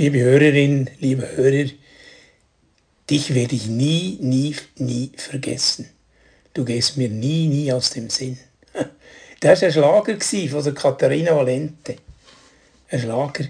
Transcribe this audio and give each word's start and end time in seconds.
Liebe 0.00 0.20
Hörerin, 0.20 0.88
liebe 0.98 1.36
Hörer, 1.36 1.68
dich 3.10 3.34
werde 3.34 3.54
ich 3.54 3.66
nie, 3.66 4.16
nie, 4.22 4.56
nie 4.76 5.12
vergessen. 5.14 5.90
Du 6.54 6.64
gehst 6.64 6.96
mir 6.96 7.10
nie, 7.10 7.48
nie 7.48 7.70
aus 7.70 7.90
dem 7.90 8.08
Sinn. 8.08 8.38
Das 9.40 9.60
war 9.60 9.66
ein 9.66 9.72
Schlager 9.74 10.18
von 10.48 10.64
der 10.64 10.72
Katharina 10.72 11.36
Valente. 11.36 11.96
Ein 12.88 12.98
Schlager. 12.98 13.44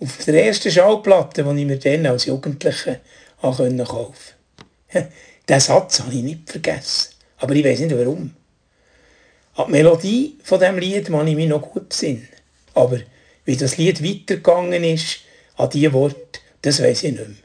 Auf 0.00 0.24
der 0.26 0.44
ersten 0.44 0.70
Schallplatte, 0.70 1.42
die 1.42 1.60
ich 1.60 1.66
mir 1.66 1.78
dann 1.78 2.04
als 2.08 2.26
Jugendliche 2.26 3.00
kaufen 3.40 3.82
konnte. 3.86 5.08
Diesen 5.48 5.60
Satz 5.60 6.00
habe 6.00 6.12
ich 6.14 6.22
nicht 6.22 6.50
vergessen. 6.50 7.14
Aber 7.38 7.54
ich 7.54 7.64
weiß 7.64 7.80
nicht 7.80 7.96
warum. 7.96 8.34
An 9.54 9.64
die 9.68 9.72
Melodie 9.72 10.38
von 10.42 10.60
diesem 10.60 10.76
Lied 10.76 11.06
kann 11.06 11.26
ich 11.26 11.36
mich 11.36 11.48
noch 11.48 11.62
gut 11.62 11.88
besinnen. 11.88 12.28
Aber 12.74 13.00
wie 13.46 13.56
das 13.56 13.78
Lied 13.78 14.04
weitergegangen 14.04 14.84
ist, 14.84 15.20
an 15.56 15.70
diese 15.70 15.92
Worte, 15.92 16.40
das 16.62 16.82
weiß 16.82 17.04
ich 17.04 17.12
nicht 17.12 17.28
mehr. 17.28 17.36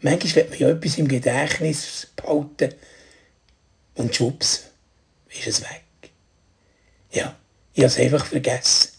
Manchmal 0.00 0.34
wird 0.34 0.50
man 0.50 0.58
ja 0.58 0.68
etwas 0.70 0.98
im 0.98 1.08
Gedächtnis 1.08 2.08
behalten 2.16 2.74
und 3.94 4.14
schwupps, 4.14 4.64
ist 5.28 5.46
es 5.46 5.62
weg. 5.62 5.82
Ja, 7.12 7.36
ich 7.72 7.82
habe 7.82 7.92
es 7.92 7.98
einfach 7.98 8.26
vergessen. 8.26 8.90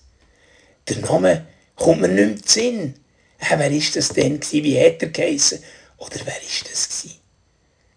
Der 0.88 0.98
Name 0.98 1.45
kommt 1.76 2.02
mir 2.02 2.08
nicht 2.08 2.27
mehr 2.27 2.38
zu 2.38 2.53
Sinn. 2.53 2.95
Äh, 3.40 3.58
wer 3.58 3.59
war 3.59 3.70
das 3.70 4.09
denn? 4.09 4.41
Wie 4.52 4.80
hat 4.80 5.02
er 5.02 5.09
geheissen? 5.09 5.59
Oder 5.98 6.16
wer 6.16 6.28
war 6.28 6.34
das? 6.41 6.89
Gewesen? 6.89 7.20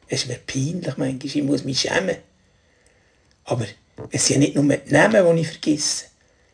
Es 0.08 0.22
ist 0.22 0.28
mir 0.28 0.38
peinlich 0.46 0.96
manchmal, 0.96 1.24
ich 1.24 1.42
muss 1.42 1.64
mich 1.64 1.80
schämen. 1.80 2.16
Aber 3.44 3.66
es 4.10 4.26
sind 4.26 4.34
ja 4.34 4.40
nicht 4.40 4.54
nur 4.56 4.76
die 4.76 4.92
Namen, 4.92 5.36
die 5.36 5.42
ich 5.42 5.48
vergesse. 5.48 6.06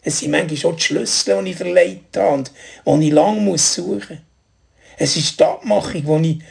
Es 0.08 0.20
sind 0.20 0.30
manchmal 0.30 0.72
auch 0.72 0.76
die 0.76 0.84
Schlüssel, 0.84 1.42
die 1.42 1.50
ich 1.50 1.56
verleiht 1.56 2.16
habe 2.16 2.44
und 2.84 3.00
die 3.00 3.08
ich 3.08 3.12
lange 3.12 3.58
suchen 3.58 3.98
muss. 3.98 4.18
Es 4.98 5.16
ist 5.16 5.40
die 5.40 5.42
Abmachung, 5.42 6.22
die 6.22 6.30
ich 6.30 6.42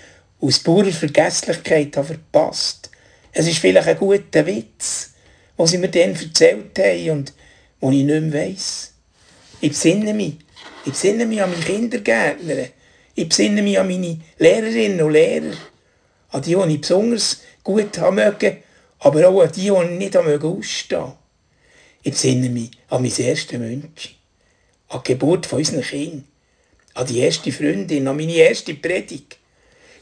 aus 0.42 0.60
purer 0.60 0.92
Vergesslichkeit 0.92 1.96
habe 1.96 2.08
verpasst 2.08 2.90
Es 3.32 3.48
ist 3.48 3.60
vielleicht 3.60 3.88
ein 3.88 3.98
guter 3.98 4.46
Witz, 4.46 5.14
was 5.56 5.72
sie 5.72 5.78
mir 5.78 5.88
dann 5.88 6.16
erzählt 6.16 6.78
haben 6.78 7.10
und 7.10 7.34
den 7.80 7.94
ich 7.94 8.04
nicht 8.04 8.24
mehr 8.24 8.34
weiss. 8.34 8.92
Ich 9.62 9.70
besinne 9.70 10.14
mich. 10.14 10.36
Ich 10.86 10.92
besinne 10.92 11.26
mich 11.26 11.42
an 11.42 11.52
meine 11.52 11.64
Kindergärtner. 11.64 12.66
Ich 13.16 13.30
besinne 13.30 13.62
mich 13.62 13.80
an 13.80 13.88
meine 13.88 14.20
Lehrerinnen 14.38 15.00
und 15.00 15.14
Lehrer. 15.14 15.56
An 16.32 16.42
die, 16.42 16.56
die 16.56 16.74
ich 16.74 16.82
besonders 16.82 17.40
gut 17.64 17.98
haben 18.00 18.16
mögen, 18.16 18.58
aber 19.00 19.30
auch 19.30 19.44
an 19.44 19.52
die, 19.56 19.62
die 19.62 19.68
ich 19.70 19.90
nicht 19.92 20.18
ausstehen 20.18 20.44
ausstehen 20.44 21.14
Ich 22.08 22.12
besinne 22.12 22.50
mich 22.50 22.70
an 22.90 23.02
mein 23.02 23.12
erstes 23.18 23.58
München. 23.58 24.12
An 24.90 25.02
die 25.04 25.12
Geburt 25.12 25.48
von 25.48 25.58
unseren. 25.58 26.24
An 26.94 27.08
die 27.08 27.18
erste 27.18 27.52
Freundin, 27.52 28.08
an 28.08 28.16
meine 28.16 28.36
erste 28.36 28.76
Predigt. 28.76 29.40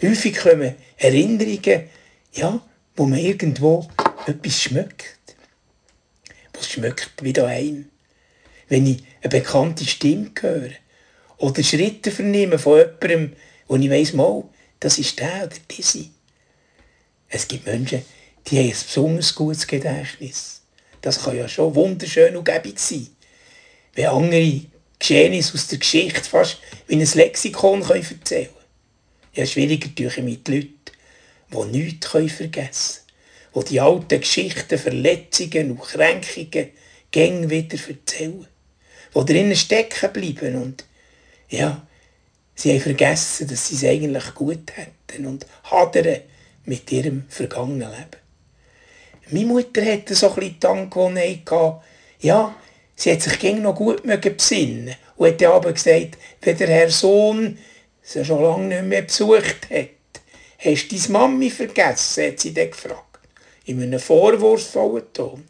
Häufig 0.02 0.36
kommen 0.36 0.76
Erinnerungen, 0.98 1.84
ja, 2.34 2.62
wo 2.98 3.06
man 3.06 3.20
irgendwo 3.20 3.88
etwas 4.28 4.62
schmeckt. 4.64 5.18
Was 6.52 6.70
schmeckt 6.70 7.24
wie 7.24 7.32
daheim. 7.32 7.86
Wenn 8.68 8.86
ich 8.86 9.02
eine 9.22 9.30
bekannte 9.30 9.86
Stimme 9.86 10.32
höre 10.42 10.72
oder 11.38 11.64
Schritte 11.64 12.12
vernehme 12.12 12.60
von 12.60 12.80
jemandem, 12.80 13.38
wo 13.68 13.78
ich 13.78 13.90
weiss, 13.90 14.12
mal, 14.12 14.44
das 14.82 14.98
ist 14.98 15.20
der 15.20 15.46
oder 15.46 15.56
diese. 15.72 16.08
Es 17.30 17.48
gibt 17.48 17.66
Menschen, 17.66 18.04
die 18.48 18.58
haben 18.58 18.66
ein 18.66 18.72
besonders 18.72 19.34
gutes 19.34 19.66
Gedächtnis. 19.66 20.63
Das 21.04 21.22
kann 21.22 21.38
ja 21.38 21.50
schon 21.50 21.76
wunderschön 21.76 22.36
und 22.38 22.46
gäbig 22.46 22.80
sein. 22.80 23.08
Wenn 23.94 24.06
andere 24.06 24.62
Geschehnisse 24.98 25.56
aus 25.56 25.68
der 25.68 25.80
Geschichte 25.80 26.24
fast 26.24 26.60
wie 26.88 26.96
ein 26.96 27.06
Lexikon 27.14 27.82
erzählen 27.82 28.22
können. 28.24 28.48
Ja, 29.34 29.46
schwieriger 29.46 29.94
tue 29.94 30.24
mit 30.24 30.48
Leuten, 30.48 30.80
die 31.52 31.78
nichts 31.78 32.08
vergessen 32.08 33.02
können. 33.52 33.66
Die 33.66 33.70
die 33.70 33.82
alten 33.82 34.22
Geschichten, 34.22 34.80
Verletzungen 34.80 35.72
und 35.72 35.82
Kränkungen 35.82 36.70
gäng 37.12 37.50
wieder 37.50 37.78
erzählen. 37.90 38.48
Die 39.14 39.26
drinnen 39.26 39.58
stecken 39.58 40.14
bleiben 40.14 40.56
und, 40.56 40.86
ja, 41.50 41.86
sie 42.56 42.72
haben 42.72 42.80
vergessen, 42.80 43.50
dass 43.50 43.68
sie 43.68 43.76
es 43.76 43.84
eigentlich 43.84 44.34
gut 44.36 44.72
hätten 44.74 45.26
und 45.26 45.46
hadern 45.66 46.22
mit 46.64 46.90
ihrem 46.94 47.26
vergangenen 47.28 47.92
Leben. 47.92 48.23
Meine 49.30 49.46
Mutter 49.46 49.86
hatte 49.86 50.16
so 50.16 50.30
ein 50.30 50.36
bisschen 50.36 50.90
die 50.90 52.28
ja, 52.28 52.56
sie 52.96 53.12
hat 53.12 53.22
sich 53.22 53.40
gegen 53.40 53.62
noch 53.62 53.76
gut 53.76 54.04
besinnen 54.04 54.96
und 55.16 55.28
hat 55.28 55.44
aber 55.44 55.74
gesagt, 55.74 56.18
wenn 56.42 56.58
der 56.58 56.68
Herr 56.68 56.90
Sohn 56.90 57.58
sie 58.02 58.26
schon 58.26 58.44
lange 58.44 58.68
nicht 58.68 58.84
mehr 58.84 59.02
besucht 59.04 59.70
hat, 59.70 59.90
hast 60.58 60.88
du 60.90 60.96
deine 60.96 61.10
Mami 61.12 61.50
vergessen, 61.50 62.28
hat 62.28 62.40
sie 62.40 62.54
dann 62.54 62.72
gefragt. 62.72 63.20
In 63.66 63.82
einem 63.82 64.00
vorwurfsvollen 64.00 65.14
Ton. 65.14 65.46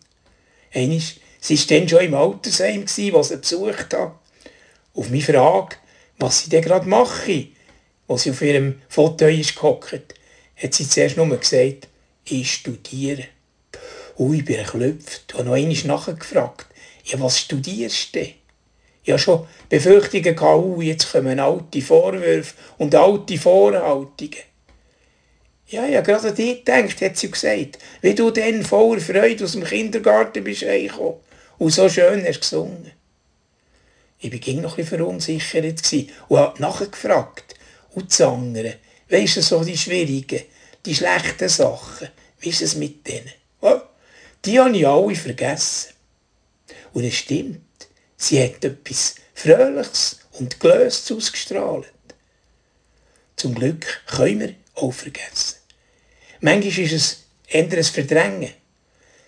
Einmal, 0.73 1.01
sie 1.39 1.57
war 1.57 1.65
dann 1.67 1.89
schon 1.89 2.05
im 2.05 2.13
Altersheim, 2.13 2.85
wo 3.11 3.23
sie 3.23 3.37
besucht 3.37 3.93
hat. 3.93 4.19
Auf 4.95 5.09
meine 5.09 5.21
Frage, 5.21 5.77
was 6.19 6.41
sie 6.41 6.49
denn 6.49 6.63
gerade 6.63 6.87
mache, 6.87 7.47
wo 8.07 8.17
sie 8.17 8.31
auf 8.31 8.41
ihrem 8.41 8.81
Foto 8.87 9.25
ist 9.27 9.55
gehockt, 9.55 10.15
hat 10.55 10.73
sie 10.73 10.87
zuerst 10.87 11.17
nur 11.17 11.35
gesagt, 11.35 11.87
ich 12.25 12.53
studiere. 12.53 13.25
Und 14.15 14.33
ich 14.35 14.45
bin 14.45 14.57
erklüpft 14.57 15.33
und 15.35 15.45
noch 15.45 15.53
einmal 15.53 15.75
nachgefragt, 15.85 16.67
ja, 17.05 17.19
was 17.19 17.39
studierst 17.39 18.15
du 18.15 18.19
Ich 18.19 19.09
habe 19.09 19.19
schon 19.19 19.47
Befürchtungen 19.69 20.35
gehabt, 20.35 20.63
uh, 20.63 20.81
jetzt 20.81 21.11
kommen 21.11 21.39
alte 21.39 21.81
Vorwürfe 21.81 22.53
und 22.77 22.95
alte 22.95 23.37
Vorhaltungen. 23.37 24.43
Ja, 25.67 25.85
ja, 25.87 26.01
gerade 26.01 26.29
an 26.29 26.35
dich 26.35 26.63
gedacht, 26.63 27.01
hat 27.01 27.17
sie 27.17 27.31
gesagt, 27.31 27.79
wie 28.01 28.13
du 28.13 28.29
dann 28.29 28.63
voller 28.63 29.01
Freude 29.01 29.43
aus 29.43 29.53
dem 29.53 29.63
Kindergarten 29.63 30.43
bist 30.43 30.63
reingekommen 30.63 31.15
und 31.57 31.71
so 31.71 31.89
schön 31.89 32.23
hast 32.25 32.41
gesungen. 32.41 32.91
Ich 34.19 34.31
war 34.31 34.61
noch 34.61 34.71
ein 34.71 34.75
bisschen 34.77 34.99
verunsichert 34.99 35.93
und 36.29 36.37
habe 36.37 36.61
nachgefragt. 36.61 37.55
Und 37.93 38.09
das 38.09 38.21
andere, 38.21 38.75
weisst 39.09 39.37
du, 39.37 39.41
so 39.41 39.63
die 39.63 39.77
schwierigen, 39.77 40.43
die 40.85 40.95
schlechten 40.95 41.49
Sachen, 41.49 42.07
wie 42.39 42.49
ist 42.49 42.61
es 42.61 42.75
mit 42.75 43.05
denen? 43.07 43.42
Die 44.45 44.59
habe 44.59 44.75
ich 44.75 44.85
alle 44.85 45.15
vergessen. 45.15 45.93
Und 46.93 47.05
es 47.05 47.15
stimmt, 47.15 47.61
sie 48.17 48.43
hat 48.43 48.63
etwas 48.63 49.15
Fröhliches 49.33 50.19
und 50.33 50.59
Gelöstes 50.59 51.15
ausgestrahlt. 51.15 51.91
Zum 53.37 53.55
Glück 53.55 53.85
können 54.05 54.39
wir 54.41 54.55
auch 54.75 54.91
vergessen. 54.91 55.57
Manchmal 56.41 56.85
ist 56.85 56.91
es 56.91 57.23
eher 57.47 57.71
ein 57.71 57.83
Verdrängen, 57.83 58.53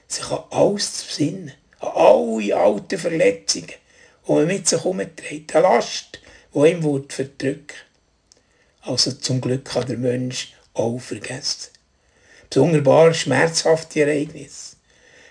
sich 0.07 0.29
an 0.29 0.43
alles 0.49 0.97
zu 0.97 1.07
besinnen, 1.07 1.53
an 1.79 1.91
alle 1.95 2.55
alten 2.55 2.97
Verletzungen, 2.97 3.73
die 4.27 4.31
man 4.31 4.47
mit 4.47 4.67
sich 4.67 4.79
herumträgt, 4.79 5.55
eine 5.55 5.63
Last, 5.63 6.19
die 6.53 6.59
ihm 6.59 7.05
verdrücken 7.09 7.77
Also 8.81 9.13
zum 9.13 9.39
Glück 9.39 9.65
kann 9.65 9.87
der 9.87 9.97
Mensch 9.97 10.53
auch 10.73 10.99
vergessen. 10.99 11.71
Besonders 12.49 13.17
schmerzhafte 13.17 14.01
Ereignisse. 14.01 14.74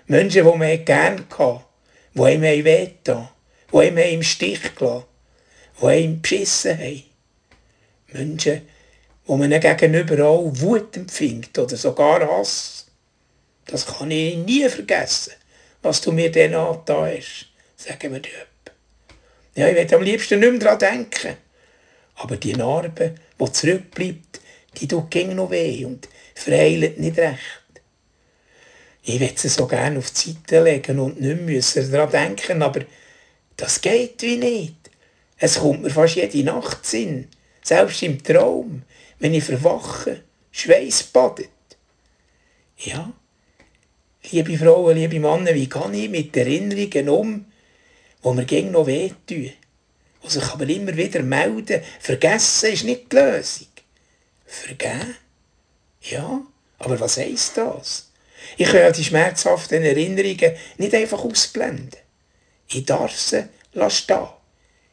Menschen, 0.07 0.45
die 0.45 0.59
man 0.59 0.85
gerne 0.85 1.25
hatte, 1.39 1.65
die 2.15 2.23
einem 2.23 2.65
wehgetan 2.65 3.29
die 3.73 3.79
einem 3.79 3.99
im 3.99 4.23
Stich 4.23 4.75
gelassen 4.75 5.05
die 5.81 5.87
einem 5.87 6.21
beschissen 6.23 6.79
haben. 6.79 7.03
Menschen, 8.13 8.63
wo 9.27 9.37
man 9.37 9.51
gegenüber 9.51 10.27
auch 10.27 10.51
Wut 10.55 10.97
empfindet 10.97 11.59
oder 11.59 11.77
sogar 11.77 12.21
Hass. 12.21 12.87
Das 13.67 13.87
kann 13.87 14.11
ich 14.11 14.37
nie 14.37 14.69
vergessen, 14.69 15.33
was 15.83 16.01
du 16.01 16.13
mir 16.13 16.31
dann 16.31 16.55
angetan 16.55 17.17
hast, 17.17 17.49
sagen 17.77 18.13
wir 18.13 18.21
dir. 18.21 18.31
Ja, 19.57 19.69
ich 19.69 19.77
will 19.77 19.95
am 19.95 20.03
liebsten 20.03 20.41
nicht 20.41 20.51
mehr 20.51 20.61
daran 20.61 20.79
denken. 20.79 21.37
Aber 22.17 22.37
die 22.37 22.53
Narbe, 22.53 23.15
die 23.41 23.53
zurückbleibt, 23.53 24.41
die 24.77 24.87
tut 24.87 25.11
ging 25.11 25.35
noch 25.35 25.51
weh 25.51 25.85
und 25.85 26.09
verheilt 26.35 26.99
nicht 26.99 27.19
recht. 27.19 27.64
Ich 29.07 29.21
will 29.21 29.33
sie 29.37 29.49
so 29.49 29.67
gerne 29.67 29.99
auf 29.99 30.11
die 30.13 30.33
Seite 30.33 30.63
legen 30.63 30.99
und 30.99 31.21
nicht 31.21 31.43
müssen 31.43 31.93
daran 31.93 32.11
denken, 32.11 32.63
aber 32.63 32.81
das 33.55 33.83
geht 33.83 34.23
wie 34.23 34.37
nicht. 34.37 34.77
Es 35.37 35.59
kommt 35.59 35.83
mir 35.83 35.91
fast 35.91 36.17
jede 36.17 36.43
Nacht 36.43 36.87
Sinn, 36.87 37.29
selbst 37.63 38.03
im 38.03 38.23
Traum, 38.23 38.83
wenn 39.19 39.35
ich 39.35 39.45
verwache, 39.45 40.23
Schweiß 40.53 41.03
badet. 41.05 41.51
Ja, 42.79 43.13
liebe 44.31 44.57
Frauen, 44.57 44.97
liebe 44.97 45.21
Männer, 45.21 45.55
wie 45.55 45.69
kann 45.69 45.93
ich 45.93 46.09
mit 46.09 46.35
Erinnerungen 46.35 47.09
um, 47.11 47.45
wo 48.23 48.33
mir 48.33 48.47
gegen 48.47 48.71
noch 48.71 48.87
wehtun, 48.87 49.19
die 49.29 49.53
sich 50.27 50.45
aber 50.45 50.67
immer 50.67 50.97
wieder 50.97 51.23
melden, 51.23 51.83
vergessen 52.01 52.73
ist 52.73 52.85
nicht 52.85 53.13
die 53.13 53.17
Lösung. 53.17 53.69
Vergeben? 54.47 55.15
Ja, 56.01 56.41
aber 56.79 57.01
was 57.01 57.19
heisst 57.19 57.59
das? 57.59 58.14
Ich 58.57 58.69
kann 58.69 58.93
die 58.93 59.05
schmerzhaften 59.05 59.83
Erinnerungen 59.83 60.53
nicht 60.79 60.95
einfach 60.95 61.25
ausblenden. 61.25 62.01
Ich 62.69 62.85
darf 62.85 63.17
sie 63.17 63.45
stehen. 63.89 64.29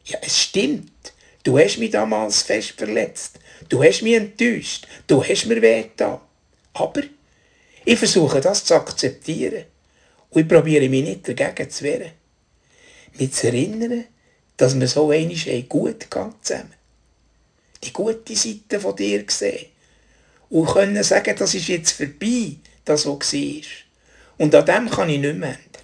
Ja, 0.06 0.18
es 0.21 0.42
stimmt. 0.42 1.13
Du 1.44 1.57
hast 1.57 1.77
mich 1.77 1.92
damals 1.92 2.44
fest 2.44 2.74
verletzt. 2.77 3.39
Du 3.69 3.83
hast 3.83 4.01
mich 4.01 4.15
enttäuscht. 4.15 4.88
Du 5.07 5.24
hast 5.24 5.45
mir 5.45 5.62
wehgetan. 5.62 6.19
Aber 6.74 7.01
ich 7.86 7.98
versuche 7.98 8.42
das 8.42 8.65
zu 8.65 8.75
akzeptieren. 8.75 9.65
Und 10.30 10.42
ich 10.42 10.48
probiere 10.48 10.88
mich 10.89 11.03
nicht 11.03 11.27
dagegen 11.27 11.69
zu 11.69 11.83
wehren. 11.83 12.12
Mich 13.13 13.33
zu 13.33 13.48
erinnern, 13.48 14.06
dass 14.57 14.80
wir 14.80 14.88
so 14.88 15.09
einmal 15.09 15.62
gut 15.63 16.00
gegangen 16.01 16.36
zusammen. 16.42 16.74
Die 17.83 17.92
gute 17.92 18.36
Seite 18.36 18.80
von 18.80 18.95
dir 18.95 19.24
gesehen. 19.24 19.68
Und 20.50 20.68
können 20.68 21.03
sagen, 21.03 21.36
das 21.38 21.56
ist 21.56 21.68
jetzt 21.68 21.92
vorbei, 21.92 22.57
das, 22.91 23.05
was 23.05 23.33
war. 23.33 23.61
Und 24.38 24.55
an 24.55 24.65
dem 24.65 24.89
kann 24.89 25.09
ich 25.09 25.19
nicht 25.19 25.38
mehr 25.38 25.49
ändern. 25.49 25.81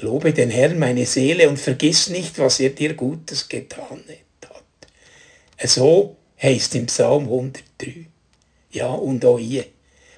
Lobe 0.00 0.32
den 0.32 0.50
Herrn 0.50 0.78
meine 0.78 1.06
Seele 1.06 1.48
und 1.48 1.58
vergiss 1.58 2.08
nicht, 2.08 2.38
was 2.38 2.60
er 2.60 2.70
dir 2.70 2.94
Gutes 2.94 3.48
getan 3.48 4.04
hat. 4.08 5.68
So 5.68 6.16
heißt 6.40 6.76
im 6.76 6.86
Psalm 6.86 7.24
103. 7.24 8.06
Ja, 8.70 8.88
und 8.88 9.24
auch 9.24 9.38
hier. 9.38 9.66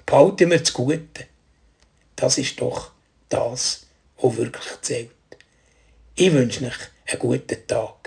Behalten 0.05 0.50
wir 0.50 0.58
das 0.58 0.72
Gute. 0.72 1.26
Das 2.17 2.37
ist 2.37 2.61
doch 2.61 2.90
das, 3.28 3.87
was 4.20 4.37
wirklich 4.37 4.64
zählt. 4.82 5.11
Ich 6.14 6.32
wünsche 6.32 6.67
euch 6.67 6.75
einen 7.06 7.19
guten 7.19 7.67
Tag. 7.67 8.00